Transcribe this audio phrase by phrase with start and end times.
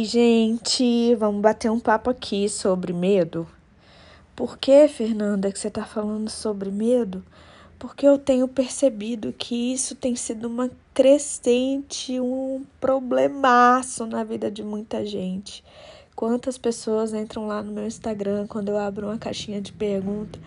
[0.00, 3.46] E, gente, vamos bater um papo aqui sobre medo.
[4.34, 7.22] Por que, Fernanda, que você está falando sobre medo?
[7.78, 14.62] Porque eu tenho percebido que isso tem sido uma crescente, um problemaço na vida de
[14.62, 15.62] muita gente.
[16.16, 20.38] Quantas pessoas entram lá no meu Instagram quando eu abro uma caixinha de pergunta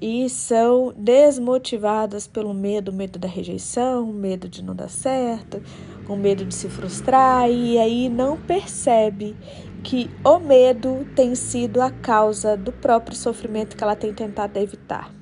[0.00, 5.62] e são desmotivadas pelo medo, medo da rejeição, medo de não dar certo,
[6.08, 9.36] o medo de se frustrar e aí não percebe
[9.82, 15.12] que o medo tem sido a causa do próprio sofrimento que ela tem tentado evitar.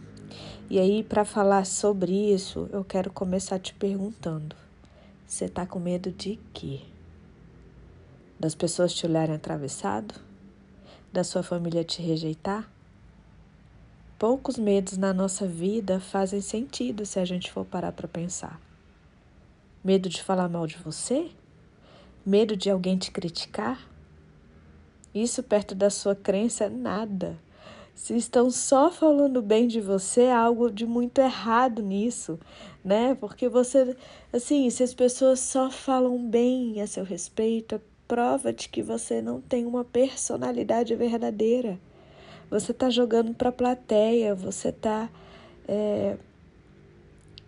[0.70, 4.56] E aí, para falar sobre isso, eu quero começar te perguntando:
[5.26, 6.80] você tá com medo de quê?
[8.40, 10.14] Das pessoas te olharem atravessado?
[11.12, 12.70] Da sua família te rejeitar?
[14.22, 18.60] Poucos medos na nossa vida fazem sentido se a gente for parar para pensar.
[19.82, 21.28] Medo de falar mal de você?
[22.24, 23.84] Medo de alguém te criticar?
[25.12, 27.36] Isso perto da sua crença é nada.
[27.96, 32.38] Se estão só falando bem de você, há algo de muito errado nisso,
[32.84, 33.16] né?
[33.16, 33.96] Porque você,
[34.32, 39.20] assim, se as pessoas só falam bem a seu respeito, é prova de que você
[39.20, 41.76] não tem uma personalidade verdadeira.
[42.52, 45.08] Você está jogando para a plateia, você está
[45.66, 46.18] é,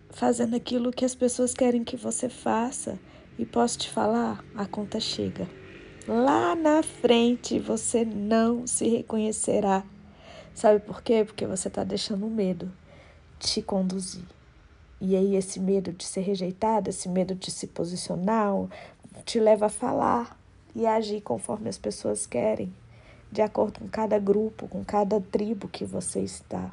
[0.09, 2.97] fazendo aquilo que as pessoas querem que você faça.
[3.37, 5.47] E posso te falar, a conta chega.
[6.07, 9.83] Lá na frente você não se reconhecerá.
[10.55, 11.23] Sabe por quê?
[11.23, 12.71] Porque você está deixando o medo
[13.37, 14.25] te conduzir.
[14.99, 18.55] E aí esse medo de ser rejeitado, esse medo de se posicionar,
[19.23, 20.35] te leva a falar
[20.75, 22.73] e agir conforme as pessoas querem
[23.31, 26.71] de acordo com cada grupo, com cada tribo que você está.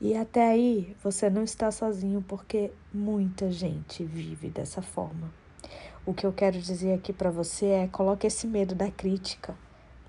[0.00, 5.32] E até aí você não está sozinho, porque muita gente vive dessa forma.
[6.04, 9.54] O que eu quero dizer aqui para você é: coloque esse medo da crítica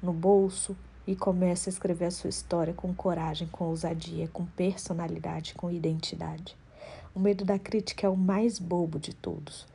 [0.02, 0.76] no bolso
[1.08, 6.58] e comece a escrever a sua história com coragem, com ousadia, com personalidade, com identidade.
[7.14, 9.66] O medo da crítica é o mais bobo de todos,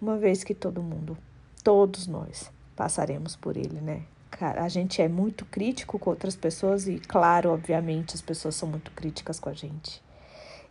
[0.00, 1.16] uma vez que todo mundo,
[1.62, 4.02] todos nós, passaremos por ele, né?
[4.40, 8.66] Cara, a gente é muito crítico com outras pessoas e, claro, obviamente, as pessoas são
[8.66, 10.02] muito críticas com a gente.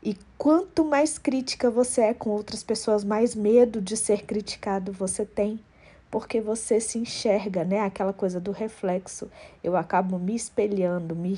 [0.02, 5.24] E quanto mais crítica você é com outras pessoas, mais medo de ser criticado você
[5.24, 5.59] tem,
[6.09, 7.81] porque você se enxerga, né?
[7.81, 9.30] Aquela coisa do reflexo.
[9.63, 11.38] Eu acabo me espelhando, me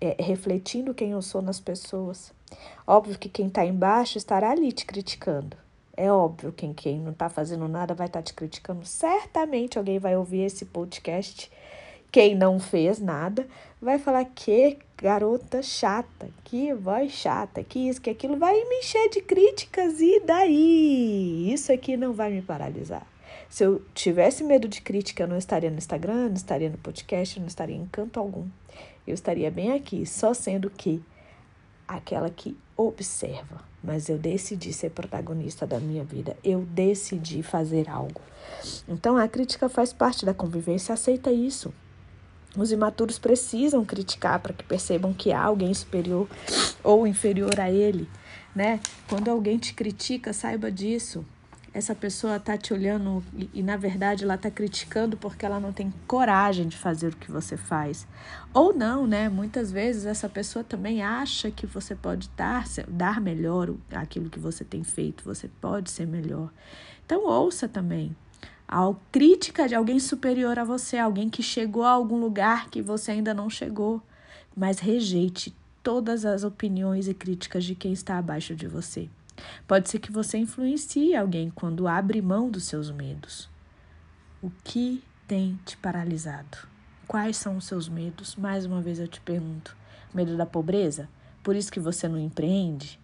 [0.00, 2.32] é, refletindo quem eu sou nas pessoas.
[2.86, 5.56] Óbvio que quem está embaixo estará ali te criticando.
[6.00, 8.86] É óbvio que quem não está fazendo nada vai estar tá te criticando.
[8.86, 11.50] Certamente alguém vai ouvir esse podcast.
[12.12, 13.48] Quem não fez nada
[13.82, 19.10] vai falar que garota chata, que voz chata, que isso, que aquilo, vai me encher
[19.10, 21.52] de críticas e daí?
[21.52, 23.04] Isso aqui não vai me paralisar.
[23.50, 27.40] Se eu tivesse medo de crítica, eu não estaria no Instagram, não estaria no podcast,
[27.40, 28.46] não estaria em canto algum.
[29.04, 31.02] Eu estaria bem aqui, só sendo que
[31.88, 38.20] aquela que observa, mas eu decidi ser protagonista da minha vida, eu decidi fazer algo.
[38.86, 41.72] Então a crítica faz parte da convivência, aceita isso.
[42.56, 46.28] Os imaturos precisam criticar para que percebam que há alguém superior
[46.84, 48.08] ou inferior a ele,
[48.54, 48.80] né?
[49.08, 51.24] Quando alguém te critica, saiba disso
[51.72, 55.72] essa pessoa está te olhando e, e, na verdade ela está criticando porque ela não
[55.72, 58.06] tem coragem de fazer o que você faz.
[58.52, 59.28] Ou não, né?
[59.28, 64.64] Muitas vezes essa pessoa também acha que você pode dar, dar melhor aquilo que você
[64.64, 66.50] tem feito, você pode ser melhor.
[67.04, 68.16] Então ouça também.
[68.66, 73.12] A crítica de alguém superior a você, alguém que chegou a algum lugar que você
[73.12, 74.02] ainda não chegou,
[74.54, 79.08] mas rejeite todas as opiniões e críticas de quem está abaixo de você.
[79.66, 83.48] Pode ser que você influencie alguém quando abre mão dos seus medos.
[84.42, 86.58] O que tem te paralisado?
[87.06, 88.36] Quais são os seus medos?
[88.36, 89.76] Mais uma vez eu te pergunto.
[90.14, 91.08] Medo da pobreza?
[91.42, 93.00] Por isso que você não empreende?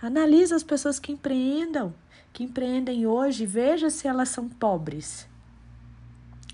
[0.00, 1.94] Analise as pessoas que empreendam,
[2.32, 5.28] que empreendem hoje, veja se elas são pobres.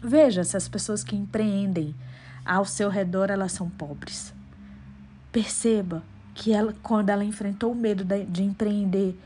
[0.02, 1.94] Veja se as pessoas que empreendem
[2.44, 4.34] ao seu redor elas são pobres.
[5.32, 6.02] Perceba
[6.38, 9.18] que ela, quando ela enfrentou o medo de, de empreender,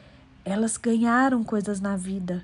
[0.44, 2.42] elas ganharam coisas na vida.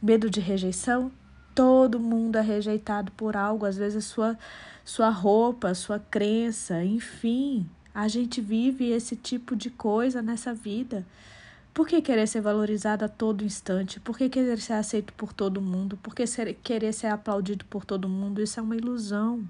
[0.00, 1.10] Medo de rejeição?
[1.52, 4.38] Todo mundo é rejeitado por algo, às vezes sua
[4.84, 7.68] sua roupa, sua crença, enfim.
[7.92, 11.04] A gente vive esse tipo de coisa nessa vida.
[11.74, 13.98] Por que querer ser valorizado a todo instante?
[13.98, 15.96] Por que querer ser aceito por todo mundo?
[15.96, 18.40] Por que ser, querer ser aplaudido por todo mundo?
[18.40, 19.44] Isso é uma ilusão.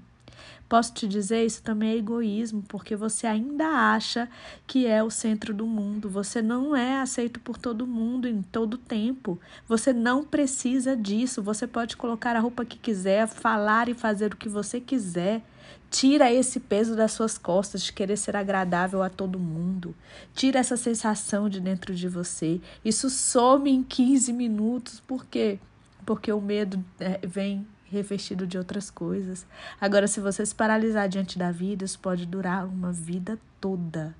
[0.67, 4.27] Posso te dizer, isso também é egoísmo, porque você ainda acha
[4.65, 6.09] que é o centro do mundo.
[6.09, 9.39] Você não é aceito por todo mundo em todo tempo.
[9.67, 11.41] Você não precisa disso.
[11.41, 15.41] Você pode colocar a roupa que quiser, falar e fazer o que você quiser.
[15.89, 19.95] Tira esse peso das suas costas de querer ser agradável a todo mundo.
[20.33, 22.59] Tira essa sensação de dentro de você.
[22.83, 24.99] Isso some em 15 minutos.
[24.99, 25.59] Por quê?
[26.05, 29.45] Porque o medo é, vem revestido de outras coisas.
[29.79, 34.15] Agora, se você se paralisar diante da vida, isso pode durar uma vida toda.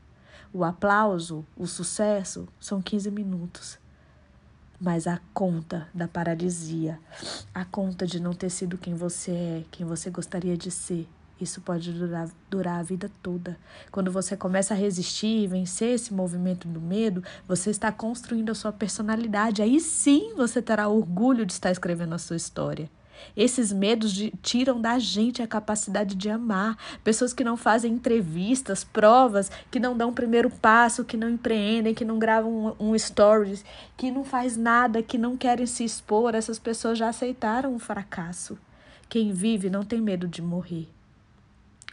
[0.53, 3.77] O aplauso, o sucesso, são 15 minutos.
[4.79, 6.99] Mas a conta da paralisia,
[7.53, 11.09] a conta de não ter sido quem você é, quem você gostaria de ser,
[11.39, 13.57] isso pode durar, durar a vida toda.
[13.91, 18.55] Quando você começa a resistir e vencer esse movimento do medo, você está construindo a
[18.55, 19.61] sua personalidade.
[19.61, 22.89] Aí sim você terá orgulho de estar escrevendo a sua história.
[23.35, 26.77] Esses medos de, tiram da gente a capacidade de amar.
[27.03, 31.93] Pessoas que não fazem entrevistas, provas, que não dão o primeiro passo, que não empreendem,
[31.93, 33.63] que não gravam um, um stories,
[33.95, 36.35] que não faz nada, que não querem se expor.
[36.35, 38.57] Essas pessoas já aceitaram o fracasso.
[39.09, 40.89] Quem vive não tem medo de morrer.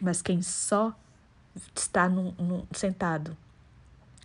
[0.00, 0.94] Mas quem só
[1.74, 3.36] está num, num, sentado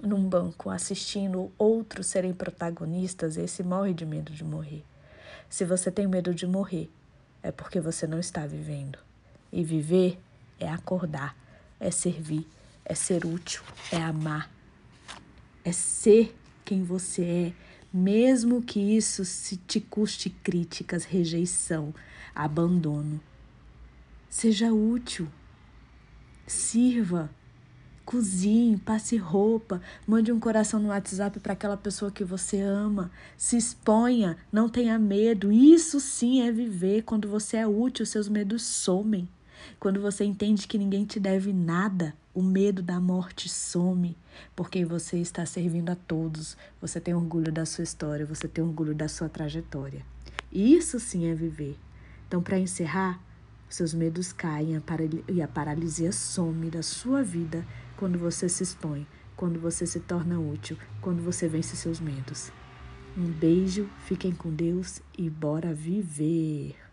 [0.01, 4.83] num banco assistindo outros serem protagonistas, esse morre de medo de morrer.
[5.49, 6.89] Se você tem medo de morrer,
[7.41, 8.99] é porque você não está vivendo.
[9.51, 10.19] E viver
[10.59, 11.35] é acordar,
[11.79, 12.47] é servir,
[12.85, 14.51] é ser útil, é amar,
[15.63, 17.53] é ser quem você é,
[17.91, 21.93] mesmo que isso se te custe críticas, rejeição,
[22.35, 23.19] abandono.
[24.29, 25.27] Seja útil,
[26.45, 27.31] sirva,
[28.09, 33.11] Cozinhe, passe roupa, mande um coração no WhatsApp para aquela pessoa que você ama.
[33.38, 35.51] Se exponha, não tenha medo.
[35.51, 37.03] Isso sim é viver.
[37.03, 39.29] Quando você é útil, seus medos somem.
[39.79, 44.17] Quando você entende que ninguém te deve nada, o medo da morte some,
[44.56, 46.57] porque você está servindo a todos.
[46.81, 50.03] Você tem orgulho da sua história, você tem orgulho da sua trajetória.
[50.51, 51.77] Isso sim é viver.
[52.27, 53.21] Então, para encerrar,
[53.69, 54.81] seus medos caem
[55.27, 57.63] e a paralisia some da sua vida
[57.99, 59.05] quando você se expõe,
[59.35, 62.49] quando você se torna útil, quando você vence seus medos.
[63.17, 66.88] Um beijo, fiquem com Deus e bora viver!